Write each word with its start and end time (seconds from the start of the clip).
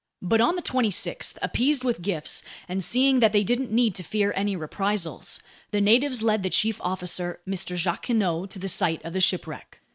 But 0.23 0.41
on 0.41 0.55
the 0.55 0.63
26th, 0.63 1.37
appeased 1.43 1.83
with 1.83 2.01
gifts 2.01 2.41
and 2.67 2.83
seeing 2.83 3.19
that 3.19 3.33
they 3.33 3.43
didn't 3.43 3.69
need 3.71 3.93
to 3.93 4.01
fear 4.03 4.33
any 4.35 4.55
reprisals, 4.55 5.39
the 5.69 5.79
natives 5.79 6.23
led 6.23 6.41
the 6.41 6.49
chief 6.49 6.81
officer, 6.81 7.39
Mr. 7.47 7.77
Jacquinot, 7.77 8.49
to 8.49 8.57
the 8.57 8.67
site 8.67 9.05
of 9.05 9.13
the 9.13 9.21
shipwreck. 9.21 9.79